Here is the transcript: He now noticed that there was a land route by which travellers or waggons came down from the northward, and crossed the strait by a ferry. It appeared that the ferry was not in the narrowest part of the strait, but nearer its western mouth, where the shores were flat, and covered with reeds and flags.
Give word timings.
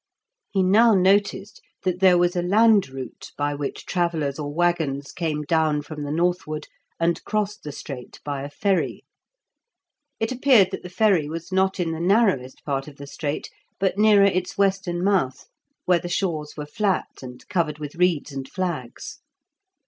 He 0.49 0.63
now 0.63 0.95
noticed 0.95 1.61
that 1.83 1.99
there 1.99 2.17
was 2.17 2.35
a 2.35 2.41
land 2.41 2.89
route 2.89 3.31
by 3.37 3.53
which 3.53 3.85
travellers 3.85 4.39
or 4.39 4.51
waggons 4.51 5.11
came 5.11 5.43
down 5.43 5.83
from 5.83 6.01
the 6.01 6.11
northward, 6.11 6.67
and 6.99 7.23
crossed 7.23 7.61
the 7.61 7.71
strait 7.71 8.19
by 8.25 8.41
a 8.41 8.49
ferry. 8.49 9.03
It 10.19 10.31
appeared 10.31 10.71
that 10.71 10.81
the 10.81 10.89
ferry 10.89 11.29
was 11.29 11.51
not 11.51 11.79
in 11.79 11.91
the 11.91 11.99
narrowest 11.99 12.65
part 12.65 12.87
of 12.87 12.95
the 12.97 13.05
strait, 13.05 13.51
but 13.79 13.99
nearer 13.99 14.25
its 14.25 14.57
western 14.57 15.03
mouth, 15.03 15.45
where 15.85 15.99
the 15.99 16.09
shores 16.09 16.55
were 16.57 16.65
flat, 16.65 17.21
and 17.21 17.47
covered 17.47 17.77
with 17.77 17.93
reeds 17.93 18.31
and 18.31 18.49
flags. 18.49 19.19